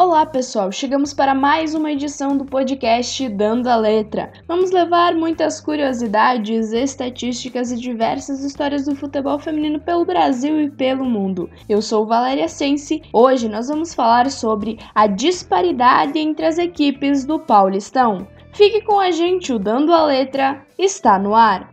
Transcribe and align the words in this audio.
Olá, 0.00 0.24
pessoal! 0.24 0.70
Chegamos 0.70 1.12
para 1.12 1.34
mais 1.34 1.74
uma 1.74 1.90
edição 1.90 2.36
do 2.36 2.44
podcast 2.44 3.28
Dando 3.30 3.66
a 3.66 3.74
Letra. 3.74 4.30
Vamos 4.46 4.70
levar 4.70 5.12
muitas 5.12 5.60
curiosidades, 5.60 6.72
estatísticas 6.72 7.72
e 7.72 7.76
diversas 7.76 8.44
histórias 8.44 8.84
do 8.84 8.94
futebol 8.94 9.40
feminino 9.40 9.80
pelo 9.80 10.04
Brasil 10.04 10.60
e 10.60 10.70
pelo 10.70 11.04
mundo. 11.04 11.50
Eu 11.68 11.82
sou 11.82 12.06
Valéria 12.06 12.46
Sense. 12.46 13.02
Hoje 13.12 13.48
nós 13.48 13.66
vamos 13.66 13.92
falar 13.92 14.30
sobre 14.30 14.78
a 14.94 15.08
disparidade 15.08 16.16
entre 16.16 16.46
as 16.46 16.58
equipes 16.58 17.24
do 17.24 17.40
Paulistão. 17.40 18.28
Fique 18.52 18.80
com 18.82 19.00
a 19.00 19.10
gente, 19.10 19.52
o 19.52 19.58
Dando 19.58 19.92
a 19.92 20.06
Letra 20.06 20.64
está 20.78 21.18
no 21.18 21.34
ar. 21.34 21.68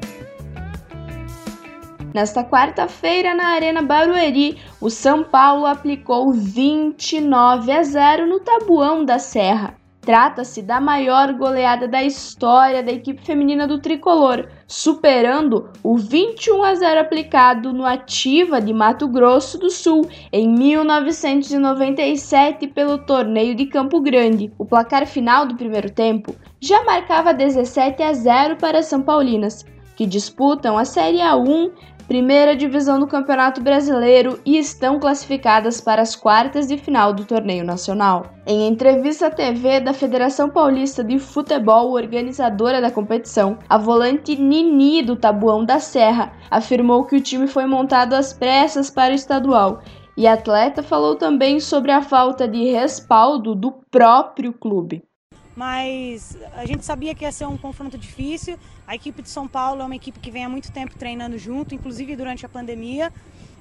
Nesta 2.15 2.43
quarta-feira, 2.45 3.35
na 3.35 3.47
Arena 3.47 3.81
Barueri, 3.81 4.57
o 4.79 4.89
São 4.89 5.21
Paulo 5.21 5.65
aplicou 5.65 6.31
29 6.31 7.73
a 7.73 7.83
0 7.83 8.25
no 8.25 8.39
Tabuão 8.39 9.03
da 9.03 9.19
Serra. 9.19 9.75
Trata-se 9.99 10.61
da 10.61 10.79
maior 10.79 11.33
goleada 11.33 11.89
da 11.89 12.01
história 12.01 12.81
da 12.81 12.93
equipe 12.93 13.21
feminina 13.21 13.67
do 13.67 13.81
tricolor, 13.81 14.47
superando 14.65 15.69
o 15.83 15.97
21 15.97 16.63
a 16.63 16.73
0 16.75 17.01
aplicado 17.01 17.73
no 17.73 17.85
Ativa 17.85 18.61
de 18.61 18.71
Mato 18.71 19.09
Grosso 19.09 19.57
do 19.57 19.69
Sul 19.69 20.07
em 20.31 20.47
1997 20.47 22.67
pelo 22.67 22.99
torneio 22.99 23.55
de 23.55 23.65
Campo 23.65 23.99
Grande. 23.99 24.53
O 24.57 24.63
placar 24.63 25.05
final 25.05 25.45
do 25.45 25.55
primeiro 25.55 25.89
tempo 25.89 26.33
já 26.61 26.81
marcava 26.85 27.33
17 27.33 28.01
a 28.01 28.13
0 28.13 28.55
para 28.55 28.79
as 28.79 28.85
São 28.85 29.01
Paulinas, 29.01 29.65
que 29.97 30.05
disputam 30.05 30.77
a 30.77 30.85
Série 30.85 31.17
A1 31.17 31.71
primeira 32.07 32.55
divisão 32.55 32.99
do 32.99 33.07
Campeonato 33.07 33.61
Brasileiro 33.61 34.39
e 34.45 34.57
estão 34.57 34.99
classificadas 34.99 35.81
para 35.81 36.01
as 36.01 36.15
quartas 36.15 36.67
de 36.67 36.77
final 36.77 37.13
do 37.13 37.25
torneio 37.25 37.65
nacional. 37.65 38.27
Em 38.45 38.67
entrevista 38.67 39.27
à 39.27 39.31
TV 39.31 39.79
da 39.79 39.93
Federação 39.93 40.49
Paulista 40.49 41.03
de 41.03 41.17
Futebol, 41.17 41.91
organizadora 41.91 42.79
da 42.79 42.91
competição, 42.91 43.57
a 43.67 43.77
volante 43.77 44.35
Nini 44.35 45.01
do 45.01 45.15
Tabuão 45.15 45.65
da 45.65 45.79
Serra 45.79 46.33
afirmou 46.49 47.05
que 47.05 47.15
o 47.15 47.21
time 47.21 47.47
foi 47.47 47.65
montado 47.65 48.13
às 48.13 48.31
pressas 48.31 48.89
para 48.89 49.11
o 49.11 49.15
estadual 49.15 49.81
e 50.17 50.27
a 50.27 50.33
atleta 50.33 50.81
falou 50.81 51.15
também 51.15 51.59
sobre 51.59 51.91
a 51.91 52.01
falta 52.01 52.47
de 52.47 52.71
respaldo 52.71 53.53
do 53.53 53.71
próprio 53.91 54.53
clube 54.53 55.03
mas 55.55 56.37
a 56.53 56.65
gente 56.65 56.83
sabia 56.83 57.15
que 57.15 57.23
ia 57.23 57.31
ser 57.31 57.45
um 57.47 57.57
confronto 57.57 57.97
difícil. 57.97 58.59
A 58.85 58.93
equipe 58.95 59.21
de 59.21 59.29
São 59.29 59.47
Paulo 59.47 59.81
é 59.81 59.85
uma 59.85 59.95
equipe 59.95 60.19
que 60.19 60.29
vem 60.29 60.43
há 60.43 60.49
muito 60.49 60.71
tempo 60.71 60.97
treinando 60.97 61.37
junto, 61.37 61.73
inclusive 61.73 62.15
durante 62.15 62.45
a 62.45 62.49
pandemia. 62.49 63.11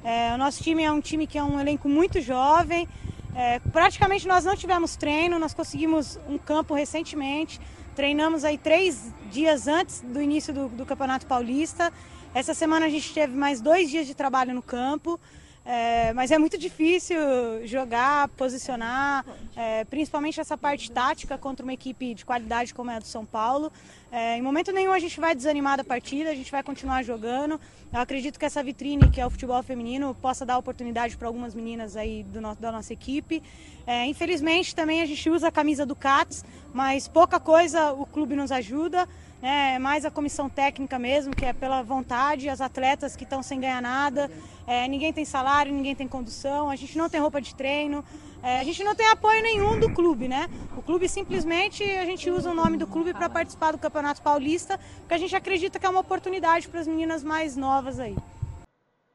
É, 0.03 0.35
o 0.35 0.39
nosso 0.39 0.63
time 0.63 0.83
é 0.83 0.91
um 0.91 1.01
time 1.01 1.27
que 1.27 1.39
é 1.39 1.43
um 1.43 1.59
elenco 1.59 1.89
muito 1.89 2.21
jovem. 2.21 2.89
É, 3.35 3.59
praticamente 3.59 4.27
nós 4.29 4.45
não 4.45 4.57
tivemos 4.57 4.97
treino, 4.97 5.39
nós 5.39 5.55
conseguimos 5.55 6.19
um 6.29 6.37
campo 6.37 6.75
recentemente. 6.75 7.61
Treinamos 7.95 8.45
aí 8.45 8.59
três 8.59 9.15
dias 9.31 9.69
antes 9.69 10.01
do 10.01 10.21
início 10.21 10.53
do, 10.53 10.69
do 10.69 10.85
Campeonato 10.85 11.27
Paulista. 11.27 11.93
Essa 12.35 12.53
semana 12.53 12.87
a 12.87 12.89
gente 12.89 13.15
teve 13.15 13.37
mais 13.37 13.61
dois 13.61 13.89
dias 13.89 14.07
de 14.07 14.15
trabalho 14.15 14.53
no 14.53 14.63
campo. 14.63 15.19
É, 15.67 16.13
mas 16.13 16.31
é 16.31 16.37
muito 16.37 16.59
difícil 16.59 17.17
jogar, 17.65 18.29
posicionar, 18.29 19.25
é, 19.57 19.85
principalmente 19.85 20.39
essa 20.39 20.59
parte 20.59 20.91
tática 20.91 21.39
contra 21.39 21.65
uma 21.65 21.73
equipe 21.73 22.13
de 22.13 22.23
qualidade 22.23 22.75
como 22.75 22.91
é 22.91 22.97
a 22.97 22.99
do 22.99 23.07
São 23.07 23.25
Paulo. 23.25 23.73
É, 24.13 24.37
em 24.37 24.43
momento 24.43 24.73
nenhum 24.73 24.93
a 24.93 24.99
gente 24.99 25.19
vai 25.19 25.35
desanimar 25.35 25.79
da 25.79 25.85
partida, 25.85 26.31
a 26.31 26.35
gente 26.35 26.53
vai 26.53 26.63
continuar 26.63 27.03
jogando. 27.03 27.59
Eu 27.91 27.99
acredito 27.99 28.39
que 28.39 28.45
essa 28.45 28.63
vitrine, 28.63 29.11
que 29.11 29.21
é 29.21 29.27
o 29.27 29.31
futebol 29.31 29.63
feminino, 29.63 30.15
possa 30.15 30.45
dar 30.45 30.59
oportunidade 30.59 31.17
para 31.17 31.29
algumas 31.29 31.55
meninas 31.55 31.97
aí 31.97 32.27
no, 32.35 32.55
da 32.57 32.71
nossa 32.71 32.93
equipe. 32.93 33.43
É, 33.87 34.07
infelizmente 34.07 34.75
também 34.75 35.01
a 35.01 35.07
gente 35.07 35.31
usa 35.31 35.49
a 35.49 35.53
camisa 35.53 35.87
do 35.87 35.97
CATS, 35.97 36.45
mas 36.75 37.09
pouca 37.09 37.41
coisa 37.41 37.93
o 37.93 38.05
clube 38.05 38.37
nos 38.37 38.53
ajuda 38.53 39.09
É 39.47 39.79
mais 39.79 40.07
a 40.07 40.11
comissão 40.11 40.49
técnica 40.49 40.99
mesmo, 40.99 41.37
que 41.37 41.45
é 41.45 41.53
pela 41.53 41.83
vontade, 41.83 42.49
as 42.49 42.63
atletas 42.63 43.15
que 43.15 43.25
estão 43.25 43.43
sem 43.43 43.61
ganhar 43.61 43.83
nada, 43.83 44.31
é, 44.67 44.89
ninguém 44.89 45.13
tem 45.13 45.23
salário, 45.27 45.71
ninguém 45.71 45.95
tem 45.95 46.09
condução, 46.09 46.71
a 46.71 46.77
gente 46.77 46.97
não 46.97 47.11
tem 47.11 47.21
roupa 47.21 47.43
de 47.43 47.55
treino, 47.55 48.03
é, 48.43 48.61
a 48.61 48.65
gente 48.65 48.83
não 48.83 48.95
tem 48.95 49.07
apoio 49.07 49.43
nenhum 49.43 49.79
do 49.79 49.91
clube, 49.91 50.29
né? 50.29 50.49
O 50.75 50.81
clube 50.81 51.07
simplesmente 51.11 51.83
a 51.83 52.07
gente 52.07 52.31
usa 52.31 52.51
o 52.51 52.55
nome 52.55 52.79
do 52.79 52.87
clube 52.87 53.13
para 53.13 53.29
participar 53.29 53.73
do 53.73 53.79
Campeonato 53.79 54.23
Paulista, 54.23 54.81
porque 55.01 55.13
a 55.13 55.19
gente 55.19 55.37
acredita 55.37 55.79
que 55.79 55.85
é 55.85 55.91
uma 55.91 56.01
oportunidade 56.01 56.67
para 56.67 56.81
as 56.81 56.87
meninas 56.87 57.23
mais 57.23 57.55
novas 57.55 58.01
aí. 58.01 58.17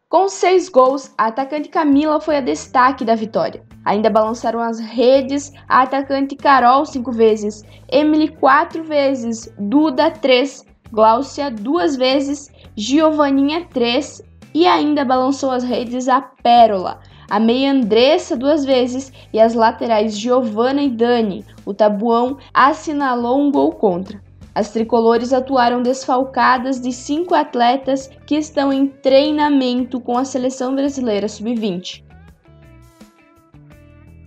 Com 0.10 0.28
seis 0.28 0.70
gols, 0.70 1.14
a 1.16 1.28
atacante 1.28 1.70
Camila 1.70 2.20
foi 2.20 2.36
a 2.38 2.42
destaque 2.42 3.06
da 3.06 3.14
vitória. 3.14 3.64
Ainda 3.86 4.10
balançaram 4.10 4.60
as 4.60 4.80
redes 4.80 5.54
a 5.68 5.84
atacante 5.84 6.36
Carol 6.36 6.84
cinco 6.84 7.12
vezes, 7.12 7.64
Emily 7.88 8.28
quatro 8.28 8.84
vezes, 8.84 9.54
Duda 9.60 10.10
três, 10.10 10.66
Gláucia 10.92 11.52
duas 11.52 11.96
vezes, 11.96 12.52
Giovaninha 12.76 13.68
três 13.72 14.20
e 14.52 14.66
ainda 14.66 15.06
balançou 15.06 15.52
as 15.52 15.64
redes 15.64 16.08
a 16.08 16.20
Pérola, 16.20 17.02
a 17.30 17.40
meia 17.40 17.72
Andressa 17.72 18.36
duas 18.36 18.66
vezes 18.66 19.14
e 19.32 19.40
as 19.40 19.54
laterais 19.54 20.18
Giovana 20.18 20.82
e 20.82 20.90
Dani. 20.90 21.46
O 21.64 21.72
Tabuão 21.72 22.40
assinalou 22.52 23.40
um 23.40 23.52
gol 23.52 23.74
contra. 23.74 24.20
As 24.60 24.72
tricolores 24.72 25.32
atuaram 25.32 25.82
desfalcadas 25.82 26.82
de 26.82 26.92
cinco 26.92 27.34
atletas 27.34 28.12
que 28.26 28.36
estão 28.36 28.74
em 28.74 28.88
treinamento 28.88 30.02
com 30.02 30.18
a 30.18 30.26
seleção 30.26 30.76
brasileira 30.76 31.30
sub-20. 31.30 32.04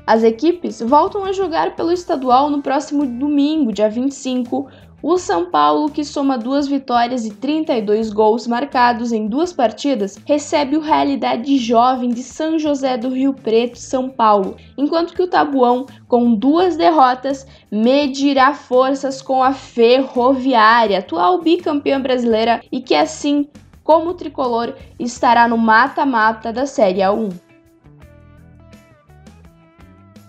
As 0.06 0.22
equipes 0.22 0.80
voltam 0.80 1.26
a 1.26 1.32
jogar 1.32 1.76
pelo 1.76 1.92
estadual 1.92 2.48
no 2.48 2.62
próximo 2.62 3.04
domingo, 3.04 3.74
dia 3.74 3.90
25, 3.90 4.70
o 5.02 5.18
São 5.18 5.50
Paulo, 5.50 5.90
que 5.90 6.04
soma 6.04 6.38
duas 6.38 6.68
vitórias 6.68 7.26
e 7.26 7.30
32 7.30 8.12
gols 8.12 8.46
marcados 8.46 9.10
em 9.10 9.26
duas 9.26 9.52
partidas, 9.52 10.16
recebe 10.24 10.76
o 10.76 10.80
Realidade 10.80 11.58
Jovem 11.58 12.10
de 12.10 12.22
São 12.22 12.56
José 12.56 12.96
do 12.96 13.08
Rio 13.08 13.34
Preto, 13.34 13.78
São 13.78 14.08
Paulo, 14.08 14.56
enquanto 14.78 15.12
que 15.12 15.22
o 15.22 15.26
Tabuão, 15.26 15.86
com 16.06 16.34
duas 16.34 16.76
derrotas, 16.76 17.44
medirá 17.70 18.54
forças 18.54 19.20
com 19.20 19.42
a 19.42 19.52
Ferroviária, 19.52 21.00
atual 21.00 21.40
bicampeã 21.40 22.00
brasileira 22.00 22.62
e 22.70 22.80
que 22.80 22.94
assim 22.94 23.48
como 23.82 24.10
o 24.10 24.14
tricolor 24.14 24.74
estará 25.00 25.48
no 25.48 25.58
mata-mata 25.58 26.52
da 26.52 26.64
Série 26.64 27.00
A1. 27.00 27.32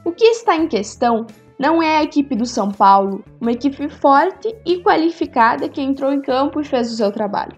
O 0.04 0.12
que 0.12 0.26
está 0.26 0.56
em 0.56 0.68
questão 0.68 1.28
não 1.64 1.82
é 1.82 2.00
a 2.00 2.04
equipe 2.04 2.36
do 2.36 2.46
São 2.46 2.70
Paulo, 2.70 3.24
uma 3.40 3.54
equipe 3.54 3.88
forte 3.88 4.54
e 4.66 4.84
qualificada 4.84 5.70
que 5.70 5.82
entrou 5.82 6.12
em 6.12 6.20
campo 6.20 6.60
e 6.60 6.66
fez 6.66 6.92
o 6.92 6.98
seu 6.98 7.10
trabalho. 7.10 7.56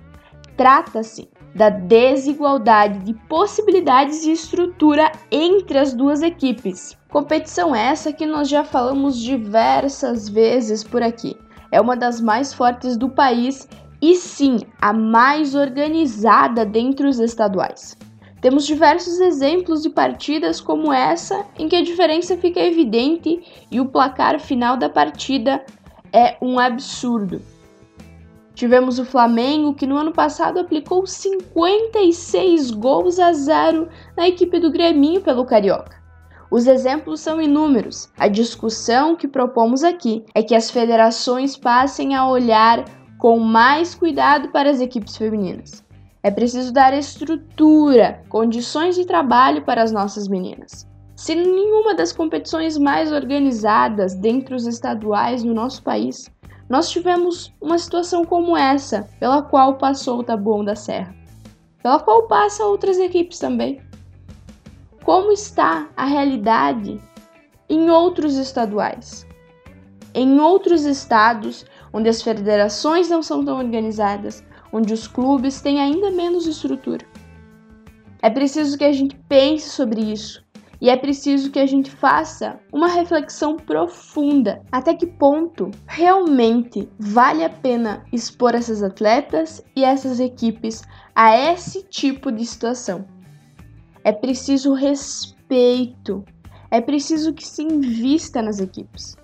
Trata-se 0.55 1.27
da 1.55 1.71
desigualdade 1.71 2.99
de 2.99 3.16
possibilidades 3.27 4.23
e 4.23 4.31
estrutura 4.31 5.11
entre 5.31 5.79
as 5.79 5.91
duas 5.91 6.21
equipes. 6.21 6.95
Competição 7.09 7.75
essa 7.75 8.13
que 8.13 8.27
nós 8.27 8.47
já 8.47 8.63
falamos 8.63 9.17
diversas 9.17 10.29
vezes 10.29 10.83
por 10.83 11.01
aqui. 11.01 11.35
É 11.72 11.81
uma 11.81 11.97
das 11.97 12.22
mais 12.22 12.53
fortes 12.53 12.95
do 12.95 13.09
país 13.09 13.67
e 13.99 14.13
sim 14.13 14.59
a 14.79 14.93
mais 14.93 15.55
organizada 15.55 16.63
dentre 16.63 17.07
os 17.07 17.19
estaduais. 17.19 17.97
Temos 18.45 18.67
diversos 18.67 19.19
exemplos 19.19 19.81
de 19.81 19.89
partidas 19.89 20.61
como 20.61 20.94
essa 20.94 21.47
em 21.57 21.67
que 21.67 21.75
a 21.75 21.83
diferença 21.83 22.38
fica 22.38 22.59
evidente 22.59 23.41
e 23.72 23.81
o 23.81 23.88
placar 23.88 24.39
final 24.39 24.78
da 24.78 24.88
partida 24.88 25.66
é 26.13 26.38
um 26.39 26.59
absurdo. 26.59 27.41
Tivemos 28.53 29.00
o 29.00 29.03
Flamengo 29.03 29.73
que 29.73 29.88
no 29.88 29.97
ano 29.97 30.11
passado 30.11 30.59
aplicou 30.59 31.08
56 31.08 32.70
gols 32.70 33.17
a 33.17 33.34
zero 33.34 33.90
na 34.16 34.28
equipe 34.28 34.59
do 34.59 34.70
Grêmio 34.70 35.22
pelo 35.22 35.43
Carioca. 35.43 35.99
Os 36.52 36.67
exemplos 36.67 37.22
são 37.22 37.41
inúmeros. 37.41 38.11
A 38.16 38.28
discussão 38.28 39.16
que 39.16 39.28
propomos 39.28 39.84
aqui 39.84 40.23
é 40.35 40.43
que 40.43 40.53
as 40.53 40.70
federações 40.70 41.58
passem 41.58 42.14
a 42.14 42.28
olhar 42.28 42.85
com 43.17 43.40
mais 43.40 43.96
cuidado 43.96 44.49
para 44.49 44.70
as 44.70 44.79
equipes 44.79 45.17
femininas. 45.17 45.84
É 46.25 46.31
preciso 46.31 46.73
dar 46.73 46.91
estrutura, 46.91 48.23
condições 48.29 48.95
de 48.95 49.05
trabalho 49.05 49.63
para 49.63 49.83
as 49.83 49.91
nossas 49.91 50.27
meninas. 50.27 50.87
Se 51.16 51.35
nenhuma 51.35 51.93
das 51.93 52.11
competições 52.11 52.79
mais 52.79 53.11
organizadas 53.11 54.16
dentre 54.16 54.55
os 54.55 54.66
estaduais 54.66 55.43
no 55.43 55.53
nosso 55.53 55.83
país, 55.83 56.27
nós 56.67 56.89
tivemos 56.89 57.53
uma 57.61 57.77
situação 57.77 58.25
como 58.25 58.57
essa, 58.57 59.07
pela 59.19 59.43
qual 59.43 59.75
passou 59.75 60.17
o 60.17 60.23
Tabuão 60.23 60.66
da 60.66 60.75
Serra, 60.75 61.16
pela 61.83 61.99
qual 61.99 62.23
passam 62.23 62.72
outras 62.72 62.97
equipes 62.97 63.37
também. 63.37 63.79
Como 65.03 65.31
está 65.31 65.89
a 65.95 66.05
realidade 66.05 66.99
em 67.69 67.91
outros 67.91 68.35
estaduais? 68.37 69.27
Em 70.11 70.39
outros 70.39 70.85
estados 70.85 71.67
onde 71.93 72.09
as 72.09 72.23
federações 72.23 73.11
não 73.11 73.22
são 73.22 73.45
tão 73.45 73.59
organizadas, 73.59 74.43
onde 74.75 74.93
os 74.93 75.07
clubes 75.07 75.61
têm 75.61 75.79
ainda 75.79 76.11
menos 76.11 76.45
estrutura. 76.45 77.05
É 78.22 78.29
preciso 78.29 78.77
que 78.77 78.83
a 78.83 78.91
gente 78.91 79.16
pense 79.29 79.69
sobre 79.69 80.01
isso 80.01 80.43
E 80.81 80.89
é 80.89 80.97
preciso 80.97 81.49
que 81.49 81.59
a 81.59 81.66
gente 81.66 81.89
faça 81.89 82.59
uma 82.73 82.87
reflexão 82.87 83.55
profunda. 83.55 84.61
Até 84.69 84.93
que 84.93 85.07
ponto 85.07 85.72
realmente 85.87 86.89
vale 86.99 87.43
a 87.45 87.49
pena 87.49 88.03
expor 88.11 88.53
essas 88.53 88.83
atletas 88.83 89.63
e 89.75 89.85
essas 89.85 90.19
equipes 90.19 90.83
a 91.16 91.37
esse 91.37 91.83
tipo 91.83 92.29
de 92.29 92.45
situação? 92.45 93.05
É 94.03 94.11
preciso 94.11 94.73
respeito. 94.73 96.25
É 96.69 96.81
preciso 96.81 97.33
que 97.33 97.47
se 97.47 97.63
invista 97.63 98.41
nas 98.41 98.59
equipes. 98.59 99.16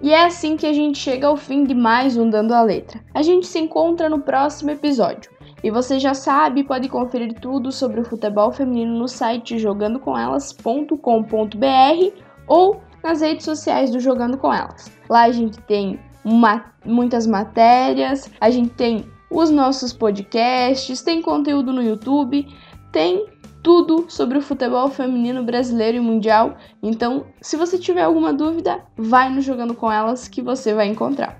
E 0.00 0.12
é 0.12 0.24
assim 0.24 0.56
que 0.56 0.66
a 0.66 0.72
gente 0.72 0.98
chega 0.98 1.26
ao 1.26 1.36
fim 1.36 1.64
de 1.64 1.74
mais 1.74 2.16
um 2.16 2.28
Dando 2.28 2.52
a 2.52 2.62
Letra. 2.62 3.00
A 3.14 3.22
gente 3.22 3.46
se 3.46 3.58
encontra 3.58 4.08
no 4.08 4.20
próximo 4.20 4.70
episódio. 4.70 5.30
E 5.64 5.70
você 5.70 5.98
já 5.98 6.12
sabe, 6.12 6.64
pode 6.64 6.88
conferir 6.88 7.34
tudo 7.40 7.72
sobre 7.72 8.00
o 8.00 8.04
futebol 8.04 8.52
feminino 8.52 8.98
no 8.98 9.08
site 9.08 9.58
jogandocomelas.com.br 9.58 12.22
ou 12.46 12.82
nas 13.02 13.20
redes 13.20 13.44
sociais 13.44 13.90
do 13.90 13.98
Jogando 13.98 14.36
com 14.36 14.52
Elas. 14.52 14.92
Lá 15.08 15.22
a 15.22 15.32
gente 15.32 15.58
tem 15.62 15.98
uma, 16.24 16.66
muitas 16.84 17.26
matérias, 17.26 18.30
a 18.40 18.50
gente 18.50 18.74
tem 18.74 19.06
os 19.30 19.50
nossos 19.50 19.92
podcasts, 19.92 21.02
tem 21.02 21.22
conteúdo 21.22 21.72
no 21.72 21.82
YouTube, 21.82 22.46
tem 22.92 23.26
tudo 23.66 24.04
sobre 24.08 24.38
o 24.38 24.40
futebol 24.40 24.88
feminino 24.88 25.42
brasileiro 25.42 25.96
e 25.96 26.00
mundial. 26.00 26.56
Então, 26.80 27.26
se 27.40 27.56
você 27.56 27.76
tiver 27.76 28.02
alguma 28.02 28.32
dúvida, 28.32 28.80
vai 28.96 29.28
no 29.28 29.40
Jogando 29.40 29.74
com 29.74 29.90
Elas 29.90 30.28
que 30.28 30.40
você 30.40 30.72
vai 30.72 30.86
encontrar. 30.86 31.36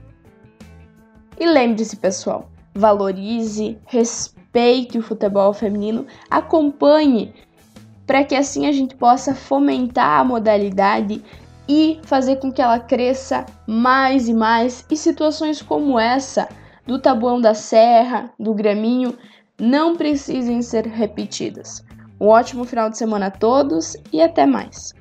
E 1.39 1.47
lembre-se, 1.47 1.95
pessoal, 1.95 2.51
valorize, 2.75 3.79
respeite 3.87 4.99
o 4.99 5.03
futebol 5.03 5.53
feminino, 5.53 6.05
acompanhe 6.29 7.33
para 8.05 8.25
que 8.25 8.35
assim 8.35 8.67
a 8.67 8.73
gente 8.73 8.97
possa 8.97 9.33
fomentar 9.33 10.19
a 10.19 10.25
modalidade 10.25 11.23
e 11.69 12.01
fazer 12.03 12.41
com 12.41 12.51
que 12.51 12.61
ela 12.61 12.81
cresça 12.81 13.47
mais 13.69 14.29
e 14.29 14.35
mais 14.35 14.85
e 14.91 14.97
situações 14.97 15.63
como 15.63 15.97
essa 15.97 16.49
do 16.85 16.99
Tabuão 16.99 17.41
da 17.41 17.55
Serra, 17.55 18.33
do 18.37 18.53
Graminho, 18.53 19.17
não 19.61 19.95
precisem 19.95 20.61
ser 20.61 20.89
repetidas. 20.89 21.87
Um 22.21 22.29
ótimo 22.29 22.65
final 22.65 22.89
de 22.89 22.97
semana 22.97 23.27
a 23.27 23.31
todos 23.31 23.95
e 24.13 24.23
até 24.23 24.47
mais. 24.47 24.93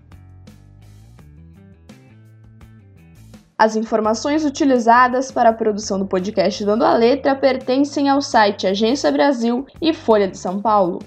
As 3.57 3.77
informações 3.77 4.43
utilizadas 4.43 5.31
para 5.31 5.49
a 5.49 5.53
produção 5.53 5.97
do 5.97 6.05
podcast 6.05 6.65
Dando 6.65 6.83
a 6.83 6.93
Letra 6.93 7.33
pertencem 7.35 8.09
ao 8.09 8.21
site 8.21 8.67
Agência 8.67 9.09
Brasil 9.11 9.65
e 9.81 9.93
Folha 9.93 10.27
de 10.27 10.37
São 10.37 10.61
Paulo. 10.61 10.99